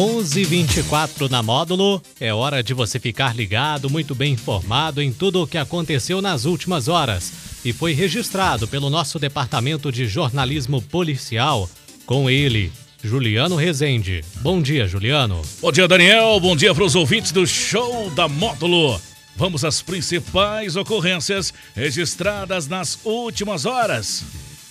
11:24 0.00 1.28
na 1.28 1.42
Módulo. 1.42 2.00
É 2.18 2.32
hora 2.32 2.62
de 2.62 2.72
você 2.72 2.98
ficar 2.98 3.36
ligado, 3.36 3.90
muito 3.90 4.14
bem 4.14 4.32
informado 4.32 5.02
em 5.02 5.12
tudo 5.12 5.42
o 5.42 5.46
que 5.46 5.58
aconteceu 5.58 6.22
nas 6.22 6.46
últimas 6.46 6.88
horas 6.88 7.30
e 7.62 7.70
foi 7.70 7.92
registrado 7.92 8.66
pelo 8.66 8.88
nosso 8.88 9.18
departamento 9.18 9.92
de 9.92 10.06
jornalismo 10.06 10.80
policial 10.80 11.68
com 12.06 12.30
ele, 12.30 12.72
Juliano 13.04 13.56
Rezende. 13.56 14.24
Bom 14.36 14.62
dia, 14.62 14.88
Juliano. 14.88 15.42
Bom 15.60 15.70
dia, 15.70 15.86
Daniel. 15.86 16.40
Bom 16.40 16.56
dia 16.56 16.74
para 16.74 16.84
os 16.84 16.94
ouvintes 16.94 17.30
do 17.30 17.46
show 17.46 18.08
da 18.12 18.26
Módulo. 18.26 18.98
Vamos 19.36 19.66
às 19.66 19.82
principais 19.82 20.76
ocorrências 20.76 21.52
registradas 21.76 22.66
nas 22.66 22.98
últimas 23.04 23.66
horas. 23.66 24.24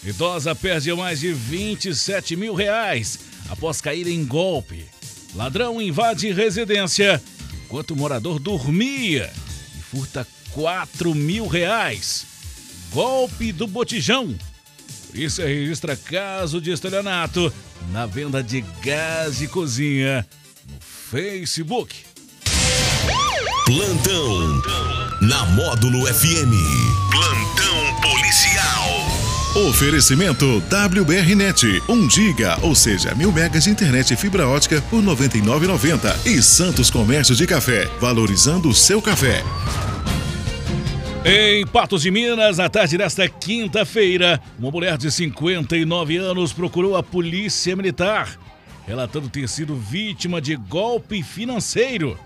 Idosa 0.03 0.55
perde 0.55 0.91
mais 0.94 1.20
de 1.20 1.31
27 1.34 2.36
mil 2.36 2.55
reais 2.55 3.20
após 3.48 3.80
cair 3.80 4.08
em 4.08 4.25
golpe. 4.25 4.88
Ladrão 5.35 5.81
invade 5.81 6.31
residência 6.31 7.21
enquanto 7.65 7.91
o 7.91 7.95
morador 7.95 8.39
dormia 8.39 9.31
e 9.77 9.81
furta 9.81 10.25
4 10.52 11.13
mil 11.13 11.47
reais. 11.47 12.25
Golpe 12.91 13.52
do 13.52 13.67
botijão. 13.67 14.35
Polícia 15.07 15.45
registra 15.45 15.95
caso 15.95 16.59
de 16.59 16.71
estelionato 16.71 17.53
na 17.91 18.05
venda 18.05 18.43
de 18.43 18.61
gás 18.83 19.38
de 19.38 19.47
cozinha 19.47 20.27
no 20.67 20.79
Facebook. 20.81 21.95
Plantão 23.66 24.61
na 25.21 25.45
Módulo 25.45 26.05
FM. 26.07 26.53
Plantão. 27.11 27.59
Oferecimento 29.68 30.63
WBRnet, 30.70 31.83
1 31.89 32.09
giga, 32.09 32.58
ou 32.61 32.73
seja, 32.73 33.14
mil 33.14 33.30
megas 33.30 33.66
de 33.66 33.70
internet 33.70 34.14
e 34.14 34.16
fibra 34.16 34.47
ótica 34.47 34.81
por 34.89 35.03
99,90 35.03 36.25
e 36.25 36.42
Santos 36.42 36.89
Comércio 36.89 37.36
de 37.36 37.45
Café, 37.45 37.86
valorizando 38.00 38.70
o 38.70 38.73
seu 38.73 39.02
café. 39.02 39.44
Em 41.25 41.67
Patos 41.67 42.03
de 42.03 42.09
Minas, 42.09 42.58
na 42.58 42.70
tarde 42.70 42.98
desta 42.98 43.28
quinta-feira, 43.28 44.42
uma 44.58 44.72
mulher 44.72 44.98
de 44.98 45.11
59 45.11 46.16
anos 46.16 46.53
procurou 46.53 46.95
a 46.95 47.03
polícia 47.03 47.76
militar, 47.76 48.39
relatando 48.88 49.28
ter 49.28 49.50
sido 49.50 49.76
vítima 49.76 50.39
de 50.39 50.55
golpe 50.55 51.22
financeiro. 51.22 52.17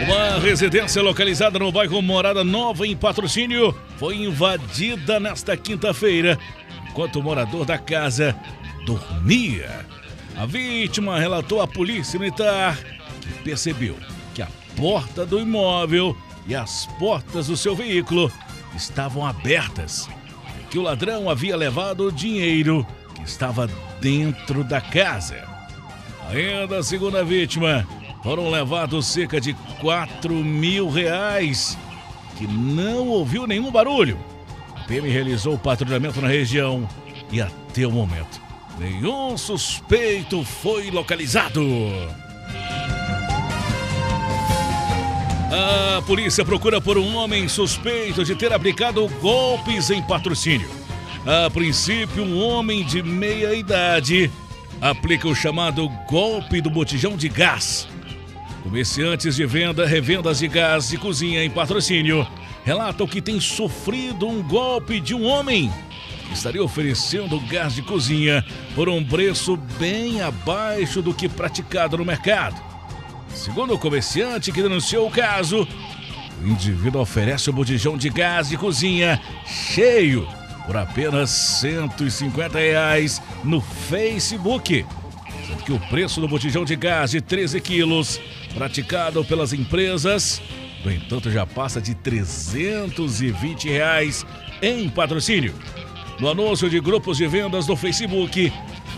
Uma 0.03 0.39
residência 0.39 0.99
localizada 0.99 1.59
no 1.59 1.71
bairro 1.71 2.01
Morada 2.01 2.43
Nova, 2.43 2.87
em 2.87 2.97
patrocínio, 2.97 3.75
foi 3.97 4.15
invadida 4.15 5.19
nesta 5.19 5.55
quinta-feira, 5.55 6.39
enquanto 6.89 7.19
o 7.19 7.23
morador 7.23 7.65
da 7.65 7.77
casa 7.77 8.35
dormia. 8.83 9.85
A 10.35 10.47
vítima 10.47 11.19
relatou 11.19 11.61
à 11.61 11.67
polícia 11.67 12.19
militar 12.19 12.79
que 13.21 13.43
percebeu 13.43 13.95
que 14.33 14.41
a 14.41 14.47
porta 14.75 15.23
do 15.23 15.39
imóvel 15.39 16.17
e 16.47 16.55
as 16.55 16.87
portas 16.97 17.45
do 17.45 17.55
seu 17.55 17.75
veículo 17.75 18.31
estavam 18.75 19.23
abertas 19.23 20.09
e 20.59 20.63
que 20.71 20.79
o 20.79 20.81
ladrão 20.81 21.29
havia 21.29 21.55
levado 21.55 22.07
o 22.07 22.11
dinheiro 22.11 22.87
que 23.13 23.21
estava 23.21 23.69
dentro 23.99 24.63
da 24.63 24.81
casa. 24.81 25.47
Ainda 26.29 26.81
segundo 26.81 27.17
a 27.17 27.23
vítima, 27.23 27.85
foram 28.23 28.49
levados 28.49 29.07
cerca 29.07 29.39
de 29.39 29.53
4 29.81 30.31
mil 30.31 30.89
reais, 30.89 31.77
que 32.37 32.45
não 32.45 33.07
ouviu 33.07 33.47
nenhum 33.47 33.71
barulho. 33.71 34.17
A 34.75 34.81
PM 34.81 35.09
realizou 35.09 35.55
o 35.55 35.59
patrulhamento 35.59 36.21
na 36.21 36.27
região 36.27 36.87
e 37.31 37.41
até 37.41 37.85
o 37.85 37.91
momento 37.91 38.39
nenhum 38.81 39.37
suspeito 39.37 40.43
foi 40.43 40.89
localizado. 40.89 41.61
A 45.51 46.01
polícia 46.03 46.45
procura 46.45 46.79
por 46.79 46.97
um 46.97 47.15
homem 47.15 47.47
suspeito 47.47 48.23
de 48.23 48.35
ter 48.35 48.53
aplicado 48.53 49.07
golpes 49.21 49.89
em 49.89 50.01
patrocínio. 50.01 50.69
A 51.25 51.49
princípio, 51.49 52.23
um 52.23 52.41
homem 52.41 52.83
de 52.83 53.03
meia 53.03 53.53
idade 53.53 54.31
aplica 54.79 55.27
o 55.27 55.35
chamado 55.35 55.87
golpe 56.09 56.61
do 56.61 56.69
botijão 56.69 57.15
de 57.15 57.29
gás 57.29 57.87
Comerciantes 58.63 59.35
de 59.35 59.45
venda, 59.45 59.85
revendas 59.85 60.39
de 60.39 60.47
gás 60.47 60.89
de 60.89 60.97
cozinha 60.97 61.43
em 61.43 61.49
patrocínio 61.49 62.27
relatam 62.63 63.07
que 63.07 63.21
tem 63.21 63.39
sofrido 63.39 64.27
um 64.27 64.41
golpe 64.43 64.99
de 64.99 65.15
um 65.15 65.25
homem 65.25 65.71
que 66.27 66.33
estaria 66.33 66.63
oferecendo 66.63 67.39
gás 67.41 67.73
de 67.73 67.81
cozinha 67.81 68.45
por 68.75 68.87
um 68.87 69.03
preço 69.03 69.57
bem 69.79 70.21
abaixo 70.21 71.01
do 71.01 71.13
que 71.13 71.27
praticado 71.27 71.97
no 71.97 72.05
mercado. 72.05 72.61
Segundo 73.33 73.73
o 73.73 73.79
comerciante 73.79 74.51
que 74.51 74.61
denunciou 74.61 75.07
o 75.07 75.11
caso, 75.11 75.67
o 76.41 76.47
indivíduo 76.47 77.01
oferece 77.01 77.49
o 77.49 77.53
botijão 77.53 77.97
de 77.97 78.09
gás 78.09 78.49
de 78.49 78.57
cozinha 78.57 79.19
cheio 79.45 80.27
por 80.65 80.77
apenas 80.77 81.31
150 81.31 82.59
reais 82.59 83.21
no 83.43 83.59
Facebook, 83.59 84.85
sendo 85.47 85.63
que 85.63 85.73
o 85.73 85.79
preço 85.89 86.21
do 86.21 86.27
botijão 86.27 86.63
de 86.63 86.75
gás 86.75 87.11
de 87.11 87.19
13 87.19 87.59
quilos 87.59 88.19
praticado 88.53 89.23
pelas 89.25 89.53
empresas, 89.53 90.41
no 90.83 90.91
entanto, 90.91 91.29
já 91.29 91.45
passa 91.45 91.79
de 91.79 91.93
320 91.95 93.69
reais 93.69 94.25
em 94.61 94.89
patrocínio. 94.89 95.53
No 96.19 96.29
anúncio 96.29 96.69
de 96.69 96.79
grupos 96.79 97.17
de 97.17 97.27
vendas 97.27 97.67
no 97.67 97.75
Facebook, 97.75 98.51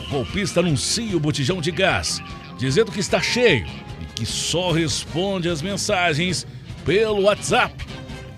o 0.08 0.10
golpista 0.10 0.60
anuncia 0.60 1.16
o 1.16 1.20
botijão 1.20 1.62
de 1.62 1.72
gás, 1.72 2.22
dizendo 2.58 2.92
que 2.92 3.00
está 3.00 3.22
cheio 3.22 3.66
e 4.02 4.06
que 4.14 4.26
só 4.26 4.72
responde 4.72 5.50
às 5.50 5.62
mensagens 5.62 6.46
pelo 6.86 7.24
WhatsApp, 7.24 7.74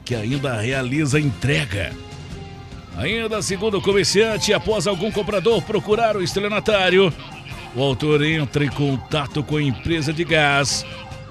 que 0.04 0.16
ainda 0.16 0.60
realiza 0.60 1.20
entrega. 1.20 1.92
Ainda 2.98 3.42
segundo 3.42 3.78
o 3.78 3.82
comerciante, 3.82 4.54
após 4.54 4.88
algum 4.88 5.12
comprador 5.12 5.62
procurar 5.62 6.16
o 6.16 6.24
estelionatário, 6.24 7.14
o 7.76 7.84
autor 7.84 8.24
entra 8.24 8.64
em 8.64 8.70
contato 8.70 9.44
com 9.44 9.58
a 9.58 9.62
empresa 9.62 10.14
de 10.14 10.24
gás 10.24 10.86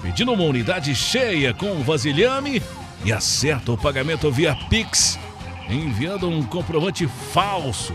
pedindo 0.04 0.34
uma 0.34 0.44
unidade 0.44 0.94
cheia 0.94 1.54
com 1.54 1.82
vasilhame 1.82 2.62
e 3.06 3.10
acerta 3.10 3.72
o 3.72 3.78
pagamento 3.78 4.30
via 4.30 4.54
Pix, 4.68 5.18
enviando 5.66 6.28
um 6.28 6.42
comprovante 6.42 7.06
falso. 7.32 7.94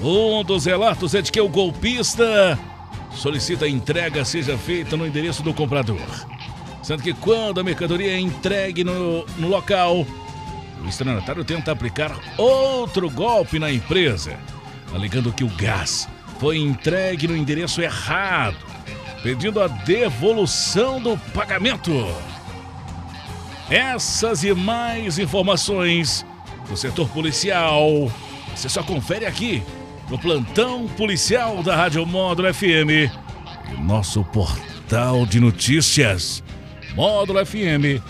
Um 0.00 0.44
dos 0.44 0.64
relatos 0.64 1.16
é 1.16 1.20
de 1.20 1.32
que 1.32 1.40
o 1.40 1.48
golpista 1.48 2.56
solicita 3.10 3.64
a 3.64 3.68
entrega 3.68 4.24
seja 4.24 4.56
feita 4.56 4.96
no 4.96 5.04
endereço 5.04 5.42
do 5.42 5.52
comprador. 5.52 5.98
Sendo 6.84 7.02
que 7.02 7.12
quando 7.12 7.58
a 7.58 7.64
mercadoria 7.64 8.12
é 8.12 8.20
entregue 8.20 8.84
no, 8.84 9.26
no 9.38 9.48
local, 9.48 10.06
o 10.84 10.88
estelionatário 10.88 11.44
tenta 11.44 11.72
aplicar 11.72 12.16
outro 12.36 13.10
golpe 13.10 13.58
na 13.58 13.72
empresa, 13.72 14.38
alegando 14.94 15.32
que 15.32 15.42
o 15.42 15.48
gás 15.48 16.08
foi 16.38 16.58
entregue 16.58 17.26
no 17.26 17.36
endereço 17.36 17.82
errado 17.82 18.77
pedindo 19.22 19.60
a 19.60 19.68
devolução 19.68 21.00
do 21.00 21.16
pagamento. 21.32 21.92
Essas 23.70 24.44
e 24.44 24.54
mais 24.54 25.18
informações 25.18 26.24
do 26.68 26.76
setor 26.76 27.08
policial 27.08 28.10
você 28.58 28.68
só 28.68 28.82
confere 28.82 29.24
aqui 29.24 29.62
no 30.10 30.18
plantão 30.18 30.88
policial 30.88 31.62
da 31.62 31.76
Rádio 31.76 32.04
Módulo 32.04 32.52
FM 32.52 32.90
e 32.90 33.80
nosso 33.80 34.24
portal 34.24 35.24
de 35.24 35.38
notícias 35.38 36.42
módulofm.com.br. 36.96 38.02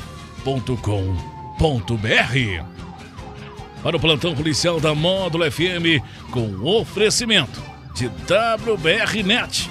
Para 3.82 3.96
o 3.96 4.00
plantão 4.00 4.34
policial 4.34 4.81
da 4.81 4.94
Módulo 4.94 5.50
FM 5.52 6.02
com 6.31 6.64
oferecimento 6.64 7.62
de 7.94 8.06
WBRnet, 8.06 9.70